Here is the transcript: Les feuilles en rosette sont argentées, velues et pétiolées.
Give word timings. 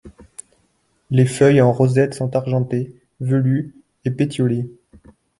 Les 1.11 1.27
feuilles 1.27 1.61
en 1.61 1.71
rosette 1.71 2.15
sont 2.15 2.35
argentées, 2.35 2.95
velues 3.19 3.75
et 4.03 4.09
pétiolées. 4.09 4.67